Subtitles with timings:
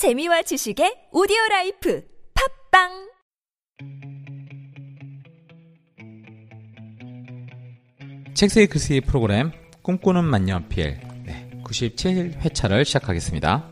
[0.00, 2.02] 재미와 지식의 오디오 라이프
[2.70, 3.10] 팟빵
[8.32, 9.52] 책세의 글쓰기 프로그램
[9.82, 13.68] 꿈꾸는 만년필 네, 97회차를 시작하겠습니다.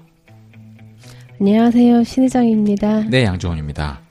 [1.40, 2.04] 안녕하세요.
[2.04, 3.04] 신혜정입니다.
[3.08, 4.02] 네, 양종원입니다.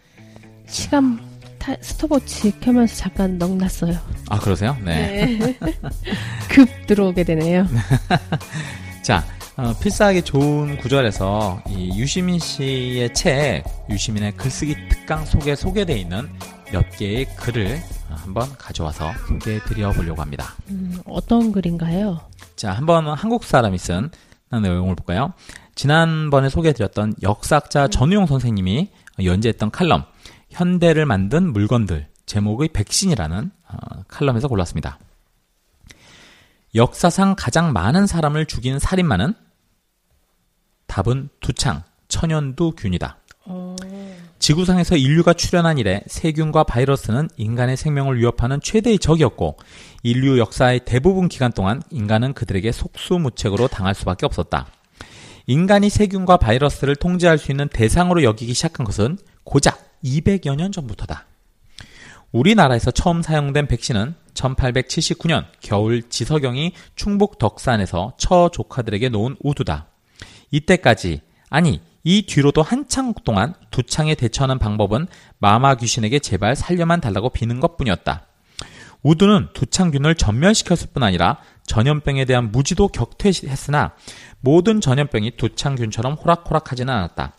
[0.65, 1.19] 시간
[1.59, 3.95] 타, 스톱워치 켜면서 잠깐 넋 났어요.
[4.29, 4.75] 아, 그러세요?
[4.83, 5.37] 네.
[6.49, 7.67] 급 들어오게 되네요.
[9.05, 9.23] 자,
[9.57, 16.29] 어, 필사하기 좋은 구절에서 이 유시민 씨의 책 유시민의 글쓰기 특강 속에 소개되어 있는
[16.71, 17.81] 몇 개의 글을
[18.11, 20.53] 어, 한번 가져와서 소개해 드려 보려고 합니다.
[20.69, 22.21] 음, 어떤 글인가요?
[22.55, 24.11] 자, 한번 한국 사람이 쓴
[24.51, 25.33] 내용을 볼까요?
[25.73, 28.91] 지난번에 소개해 드렸던 역사학자 전우용 선생님이
[29.23, 30.05] 연재했던 칼럼
[30.51, 34.99] 현대를 만든 물건들 제목의 백신이라는 어, 칼럼에서 골랐습니다.
[36.75, 39.33] 역사상 가장 많은 사람을 죽인 살인마는
[40.97, 43.17] 답은 두창 천연두 균이다.
[44.39, 49.57] 지구상에서 인류가 출현한 이래 세균과 바이러스는 인간의 생명을 위협하는 최대의 적이었고
[50.01, 54.65] 인류 역사의 대부분 기간 동안 인간은 그들에게 속수무책으로 당할 수밖에 없었다.
[55.45, 61.27] 인간이 세균과 바이러스를 통제할 수 있는 대상으로 여기기 시작한 것은 고작 200여 년 전부터다.
[62.31, 69.89] 우리나라에서 처음 사용된 백신은 1879년 겨울 지서경이 충북 덕산에서 처 조카들에게 놓은 우두다.
[70.51, 75.07] 이때까지 아니 이 뒤로도 한창 동안 두 창에 대처하는 방법은
[75.39, 78.25] 마마 귀신에게 제발 살려만 달라고 비는 것뿐이었다.
[79.03, 83.93] 우두는 두창균을 전멸시켰을 뿐 아니라 전염병에 대한 무지도 격퇴했으나
[84.39, 87.33] 모든 전염병이 두창균처럼 호락호락하지는 않았다.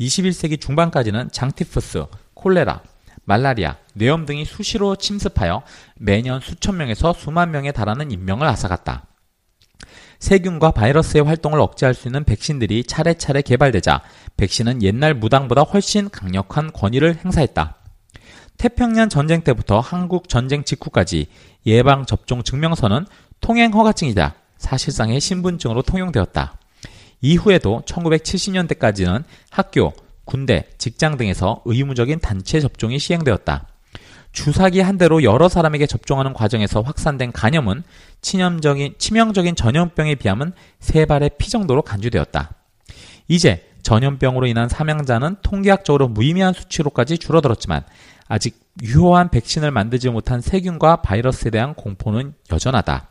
[0.00, 2.82] 21세기 중반까지는 장티푸스, 콜레라,
[3.24, 5.62] 말라리아, 뇌염 등이 수시로 침습하여
[5.96, 9.06] 매년 수천 명에서 수만 명에 달하는 인명을 앗아갔다.
[10.22, 14.02] 세균과 바이러스의 활동을 억제할 수 있는 백신들이 차례차례 개발되자
[14.36, 17.74] 백신은 옛날 무당보다 훨씬 강력한 권위를 행사했다.
[18.56, 21.26] 태평양 전쟁 때부터 한국 전쟁 직후까지
[21.66, 23.04] 예방 접종 증명서는
[23.40, 26.56] 통행 허가증이자 사실상의 신분증으로 통용되었다.
[27.20, 29.92] 이후에도 1970년대까지는 학교,
[30.24, 33.66] 군대, 직장 등에서 의무적인 단체 접종이 시행되었다.
[34.32, 37.84] 주사기 한 대로 여러 사람에게 접종하는 과정에서 확산된 간염은
[38.22, 42.50] 치명적인, 치명적인 전염병에 비하면 세 발의 피 정도로 간주되었다.
[43.28, 47.84] 이제 전염병으로 인한 사망자는 통계학적으로 무의미한 수치로까지 줄어들었지만
[48.28, 53.08] 아직 유효한 백신을 만들지 못한 세균과 바이러스에 대한 공포는 여전하다.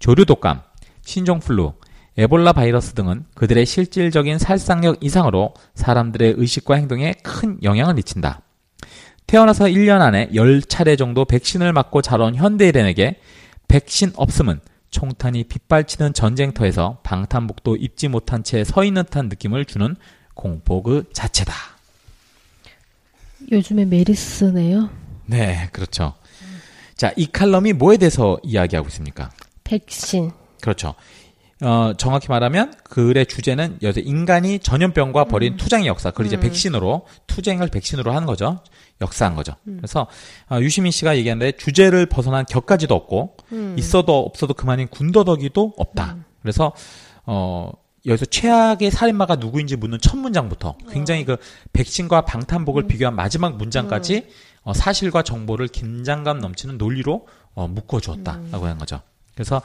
[0.00, 0.62] 조류 독감,
[1.02, 1.74] 신종플루,
[2.18, 8.42] 에볼라 바이러스 등은 그들의 실질적인 살상력 이상으로 사람들의 의식과 행동에 큰 영향을 미친다.
[9.30, 13.20] 태어나서 1년 안에 10차례 정도 백신을 맞고 자라온 현대인에게
[13.68, 14.58] 백신 없음은
[14.90, 19.94] 총탄이 빗발치는 전쟁터에서 방탄복도 입지 못한 채 서 있는 듯한 느낌을 주는
[20.34, 21.54] 공포 그 자체다.
[23.52, 24.90] 요즘에 메리스네요.
[25.26, 26.14] 네, 그렇죠.
[26.96, 29.30] 자, 이 칼럼이 뭐에 대해서 이야기하고 있습니까?
[29.62, 30.32] 백신.
[30.60, 30.96] 그렇죠.
[31.62, 37.68] 어, 정확히 말하면 글의 주제는 여기서 인간이 전염병과 벌인 투쟁의 역사, 그걸 이제 백신으로 투쟁을
[37.68, 38.60] 백신으로 하는 거죠.
[39.00, 39.54] 역사한 거죠.
[39.64, 40.06] 그래서
[40.50, 43.36] 어, 유시민 씨가 얘기하는데 주제를 벗어난 격가지도 없고
[43.76, 46.16] 있어도 없어도 그만인 군더더기도 없다.
[46.42, 46.72] 그래서
[47.26, 47.70] 어
[48.06, 51.36] 여기서 최악의 살인마가 누구인지 묻는 첫 문장부터 굉장히 그
[51.72, 54.26] 백신과 방탄복을 비교한 마지막 문장까지
[54.62, 59.00] 어, 사실과 정보를 긴장감 넘치는 논리로 어, 묶어주었다라고 하는 거죠.
[59.34, 59.62] 그래서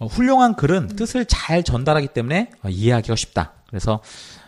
[0.00, 3.52] 어, 훌륭한 글은 뜻을 잘 전달하기 때문에 어, 이해하기가 쉽다.
[3.68, 4.00] 그래서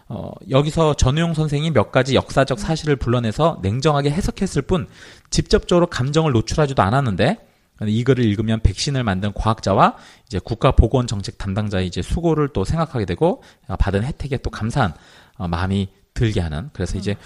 [0.08, 4.88] 어, 여기서 전우용 선생이 몇 가지 역사적 사실을 불러내서 냉정하게 해석했을 뿐
[5.30, 7.46] 직접적으로 감정을 노출하지도 않았는데
[7.86, 9.96] 이 글을 읽으면 백신을 만든 과학자와
[10.26, 14.94] 이제 국가 보건 정책 담당자의 이제 수고를 또 생각하게 되고 어, 받은 혜택에 또 감사한
[15.36, 17.16] 어, 마음이 들게 하는 그래서 이제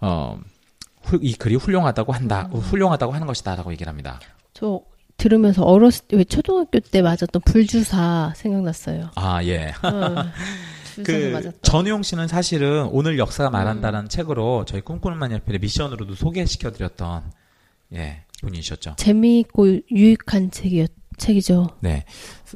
[0.00, 0.38] 어,
[1.02, 4.20] 후- 이 글이 훌륭하다고 한다, 훌륭하다고 하는 것이다라고 얘기를 합니다.
[4.52, 4.80] 저
[5.28, 9.10] 들으면서 어렸을 때 왜 초등학교 때 맞았던 불주사 생각났어요.
[9.14, 9.72] 아 예.
[9.82, 10.24] 어,
[11.02, 11.56] 그 맞았다.
[11.62, 17.22] 전우용 씨는 사실은 오늘 역사가 말한다라는 책으로 저희 꿈꾸는 만년필의 미션으로도 소개시켜드렸던
[17.94, 18.94] 예 분이셨죠.
[18.98, 21.70] 재미있고 유익한 책이었, 책이죠.
[21.80, 22.04] 네,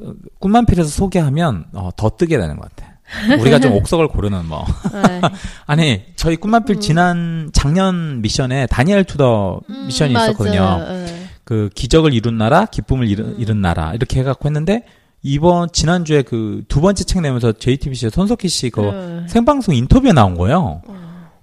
[0.03, 2.93] 어, 꿈만필에서 소개하면 어, 더 뜨게 되는 것 같아.
[3.39, 4.63] 우리가 좀 옥석을 고르는 뭐
[4.93, 5.21] 네.
[5.65, 10.59] 아니 저희 꿈만필 지난 작년 미션에 다니엘 튜더 미션이 있었거든요.
[10.61, 11.18] 음, 맞아요.
[11.49, 11.55] 네.
[11.55, 14.83] 그 기적을 이룬 나라, 기쁨을 이룬, 이룬 나라 이렇게 해갖고 했는데
[15.23, 19.27] 이번 지난주에 그 두 번째 책 내면서 JTBC 손석희 씨그 네.
[19.27, 20.81] 생방송 인터뷰에 나온 거예요.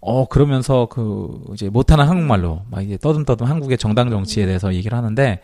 [0.00, 5.40] 어 그러면서 그 이제 못하는 한국말로 막 이제 떠듬떠듬 한국의 정당 정치에 대해서 얘기를 하는데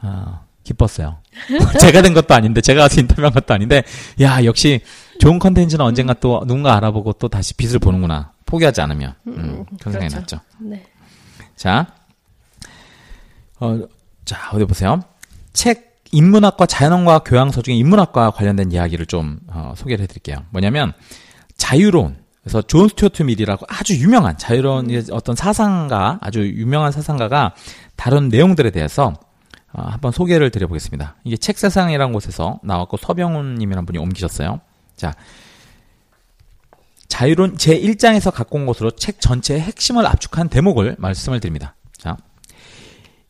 [0.00, 1.16] 아 기뻤어요.
[1.80, 3.82] 제가 된 것도 아닌데 제가 가서 인터뷰한 것도 아닌데
[4.20, 4.80] 야 역시
[5.18, 8.32] 좋은 컨텐츠는 언젠가 또 누군가 알아보고 또 다시 빛을 보는구나.
[8.46, 9.14] 포기하지 않으면.
[9.26, 10.36] 음, 음, 그런 생각이 그렇죠.
[10.36, 10.40] 났죠.
[10.60, 10.86] 네.
[11.56, 11.86] 자,
[13.60, 13.80] 어,
[14.24, 15.00] 자, 어디 보세요.
[15.52, 20.44] 책 인문학과 자연언과 교양서 중에 인문학과 관련된 이야기를 좀 어, 소개를 해드릴게요.
[20.50, 20.92] 뭐냐면
[21.56, 27.54] 자유론 그래서 존 스튜어트 밀이라고 아주 유명한 자유로운 어떤 사상가 아주 유명한 사상가가
[27.96, 29.12] 다룬 내용들에 대해서
[29.72, 31.16] 어, 한번 소개를 드려보겠습니다.
[31.24, 34.60] 이게 책세상이라는 곳에서 나왔고 서병훈님이라는 분이 옮기셨어요.
[34.96, 35.14] 자,
[37.08, 41.74] 자유로운 제 1장에서 갖고 온 것으로 책 전체의 핵심을 압축한 대목을 말씀을 드립니다.
[41.98, 42.16] 자,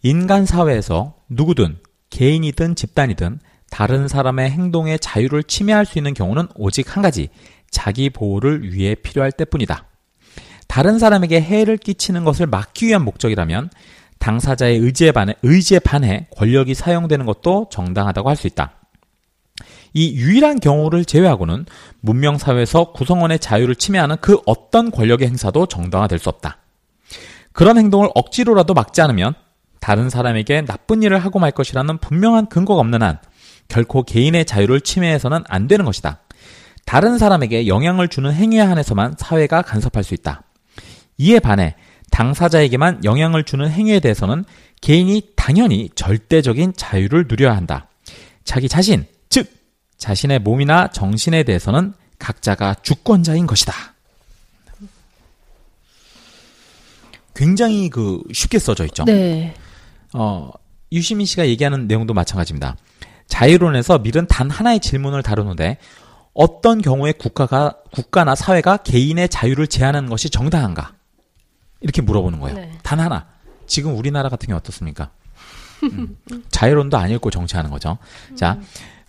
[0.02, 1.78] 인간 사회에서 누구든
[2.10, 3.40] 개인이든 집단이든
[3.70, 7.28] 다른 사람의 행동의 자유를 침해할 수 있는 경우는 오직 한 가지,
[7.70, 9.86] 자기 보호를 위해 필요할 때뿐이다.
[10.68, 13.70] 다른 사람에게 해를 끼치는 것을 막기 위한 목적이라면
[14.18, 18.72] 당사자의 의지에 반해, 의지에 반해 권력이 사용되는 것도 정당하다고 할 수 있다.
[19.94, 21.66] 이 유일한 경우를 제외하고는
[22.00, 26.58] 문명사회에서 구성원의 자유를 침해하는 그 어떤 권력의 행사도 정당화될 수 없다.
[27.52, 29.34] 그런 행동을 억지로라도 막지 않으면
[29.80, 33.18] 다른 사람에게 나쁜 일을 하고 말 것이라는 분명한 근거가 없는 한
[33.68, 36.20] 결코 개인의 자유를 침해해서는 안 되는 것이다.
[36.84, 40.42] 다른 사람에게 영향을 주는 행위에 한해서만 사회가 간섭할 수 있다.
[41.18, 41.74] 이에 반해
[42.10, 44.44] 당사자에게만 영향을 주는 행위에 대해서는
[44.80, 47.88] 개인이 당연히 절대적인 자유를 누려야 한다.
[48.44, 49.50] 자기 자신, 즉
[49.98, 53.74] 자신의 몸이나 정신에 대해서는 각자가 주권자인 것이다.
[57.34, 59.04] 굉장히 그 쉽게 써져 있죠.
[59.04, 59.54] 네.
[60.14, 60.50] 어,
[60.92, 62.76] 유시민 씨가 얘기하는 내용도 마찬가지입니다.
[63.26, 65.78] 자유론에서 밀은 단 하나의 질문을 다루는데
[66.32, 70.94] 어떤 경우에 국가가 국가나 사회가 개인의 자유를 제한하는 것이 정당한가?
[71.80, 72.56] 이렇게 물어보는 거예요.
[72.56, 72.78] 네.
[72.82, 73.26] 단 하나.
[73.66, 75.10] 지금 우리나라 같은 경우 어떻습니까?
[75.84, 76.16] 음,
[76.50, 77.98] 자유론도 안 읽고 정치하는 거죠.
[78.34, 78.58] 자,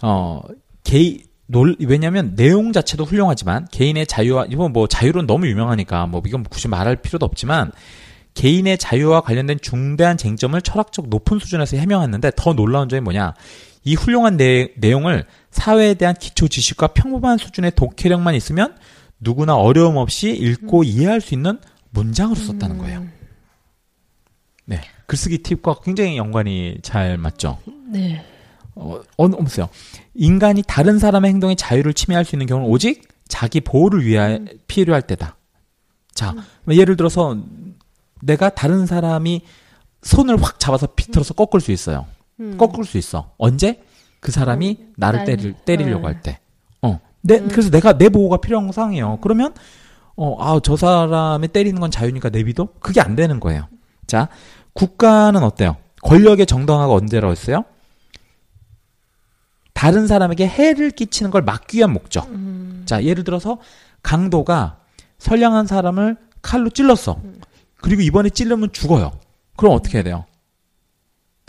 [0.01, 0.41] 어,
[0.83, 1.21] 개인
[1.51, 6.67] 놀, 왜냐면 내용 자체도 훌륭하지만 개인의 자유와 이건 뭐 자유론 너무 유명하니까 뭐 이건 굳이
[6.67, 7.71] 말할 필요도 없지만
[8.33, 13.33] 개인의 자유와 관련된 중대한 쟁점을 철학적 높은 수준에서 해명했는데 더 놀라운 점이 뭐냐?
[13.83, 18.75] 이 훌륭한 내, 내용을 사회에 대한 기초 지식과 평범한 수준의 독해력만 있으면
[19.19, 21.59] 누구나 어려움 없이 읽고 이해할 수 있는
[21.91, 23.05] 문장으로 썼다는 거예요.
[24.65, 24.81] 네.
[25.07, 27.57] 글쓰기 팁과 굉장히 연관이 잘 맞죠?
[27.91, 28.23] 네.
[28.75, 29.67] 어, 어, 보세요.
[30.13, 35.37] 인간이 다른 사람의 행동에 자유를 침해할 수 있는 경우는 오직 자기 보호를 위해 필요할 때다.
[36.13, 36.35] 자,
[36.69, 37.37] 예를 들어서
[38.21, 39.41] 내가 다른 사람이
[40.01, 42.05] 손을 확 잡아서 비틀어서 꺾을 수 있어요.
[42.39, 42.57] 음.
[42.57, 43.31] 꺾을 수 있어.
[43.37, 43.81] 언제?
[44.19, 46.13] 그 사람이 나를 날- 때릴, 때리려고 네.
[46.13, 46.39] 할 때.
[46.81, 46.99] 어.
[47.21, 49.19] 내, 그래서 내가 내 보호가 필요한 상황이에요.
[49.21, 49.53] 그러면,
[50.15, 52.67] 어, 아, 저 사람이 때리는 건 자유니까 내비도?
[52.79, 53.67] 그게 안 되는 거예요.
[54.07, 54.27] 자,
[54.73, 55.77] 국가는 어때요?
[56.03, 57.63] 권력의 정당화가 언제라고 했어요?
[59.73, 62.27] 다른 사람에게 해를 끼치는 걸 막기 위한 목적.
[62.85, 63.59] 자, 예를 들어서
[64.03, 64.77] 강도가
[65.19, 67.21] 선량한 사람을 칼로 찔렀어.
[67.81, 69.11] 그리고 이번에 찔르면 죽어요.
[69.55, 70.25] 그럼 어떻게 해야 돼요?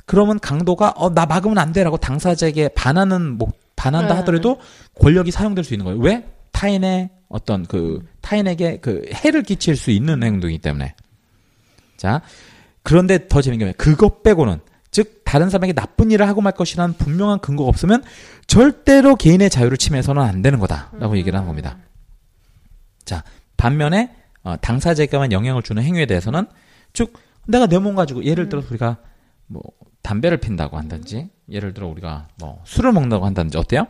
[0.07, 4.15] 그러면 강도가 어, 나 막으면 안 돼라고 당사자에게 반하는 목 반한다 네.
[4.21, 4.59] 하더라도
[5.01, 6.01] 권력이 사용될 수 있는 거예요.
[6.01, 6.27] 왜?
[6.53, 10.95] 타인의 어떤 그 타인에게 그 해를 끼칠 수 있는 행동이기 때문에.
[11.97, 12.21] 자,
[12.83, 14.61] 그런데 더 재밌는 게 그것 빼고는
[14.91, 18.03] 즉 다른 사람에게 나쁜 일을 하고 말 것이라는 분명한 근거가 없으면
[18.47, 21.79] 절대로 개인의 자유를 침해서는 안 되는 거다라고 얘기를 하는 겁니다.
[23.05, 23.23] 자
[23.57, 26.47] 반면에 어, 당사자에게만 영향을 주는 행위에 대해서는
[26.93, 27.13] 즉
[27.47, 28.99] 내가 내 몸 가지고 예를 들어 서 우리가
[29.47, 29.63] 뭐
[30.03, 33.87] 담배를 핀다고 한다든지 예를 들어 우리가 뭐 술을 먹는다고 한다든지 어때요?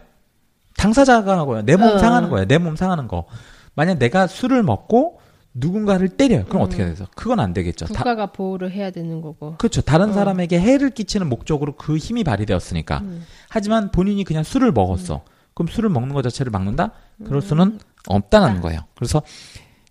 [0.76, 1.62] 당사자가 하고요.
[1.62, 1.98] 내몸 어.
[1.98, 2.46] 상하는 거예요.
[2.46, 3.26] 내 몸 상하는 거.
[3.74, 5.20] 만약 내가 술을 먹고
[5.52, 6.44] 누군가를 때려요.
[6.46, 7.06] 그럼 어떻게 돼서?
[7.16, 7.86] 그건 안 되겠죠.
[7.86, 9.56] 다- 국가가 보호를 해야 되는 거고.
[9.58, 9.80] 그렇죠.
[9.82, 10.12] 다른 어.
[10.12, 12.98] 사람에게 해를 끼치는 목적으로 그 힘이 발휘되었으니까.
[12.98, 13.24] 음.
[13.48, 15.22] 하지만 본인이 그냥 술을 먹었어.
[15.54, 16.92] 그럼 술을 먹는 것 자체를 막는다?
[17.24, 18.80] 그럴 수는 없다는 거예요.
[18.94, 19.22] 그래서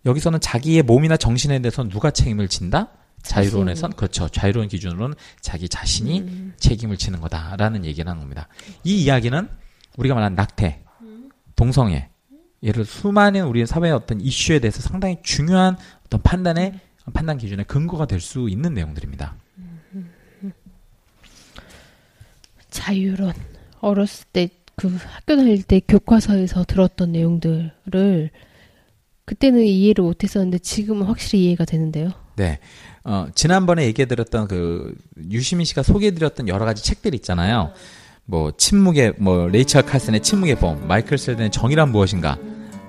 [0.05, 2.89] 여기서는 자기의 몸이나 정신에 대해서 누가 책임을 진다?
[3.21, 4.29] 자유론에선 그렇죠.
[4.29, 6.53] 자유론 기준으로는 자기 자신이 음.
[6.57, 8.47] 책임을 지는 거다라는 얘기를 하는 겁니다.
[8.83, 9.49] 이 이야기는
[9.97, 10.83] 우리가 말하는 낙태,
[11.55, 12.09] 동성애,
[12.63, 16.79] 예를 수많은 우리 사회의 어떤 이슈에 대해서 상당히 중요한 어떤 판단의
[17.13, 19.35] 판단 기준의 근거가 될 수 있는 내용들입니다.
[22.69, 23.33] 자유론.
[23.81, 28.29] 어렸을 때 그 학교 다닐 때 교과서에서 들었던 내용들을
[29.29, 32.09] 그때는 이해를 못했었는데 지금은 확실히 이해가 되는데요.
[32.35, 32.57] 네.
[33.03, 34.95] 어, 지난번에 얘기해드렸던 그,
[35.29, 37.71] 유시민 씨가 소개해드렸던 여러 가지 책들 있잖아요.
[38.25, 42.39] 뭐, 침묵의, 뭐, 레이첼 칼슨의 침묵의 범, 마이클 샌델의 정의란 무엇인가,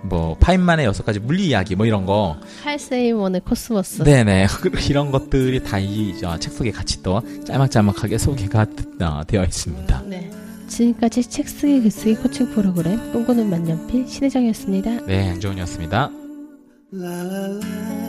[0.02, 2.40] 뭐, 파인만의 여섯 가지 물리 이야기, 뭐 이런 거.
[2.64, 4.02] 칼 세이건의 코스모스.
[4.02, 4.46] 네네.
[4.88, 8.66] 이런 것들이 다 이 책 속에 같이 또 짤막짤막하게 소개가
[9.02, 10.02] 어, 되어 있습니다.
[10.06, 10.30] 네.
[10.68, 15.04] 지금까지 책 쓰기 글쓰기 코칭 프로그램 꿈꾸는 만년필 신혜정이었습니다.
[15.06, 16.19] 네, 양정훈이었습니다.
[16.92, 17.99] La la la